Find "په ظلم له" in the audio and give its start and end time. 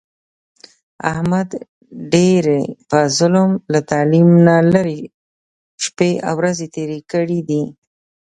2.89-3.79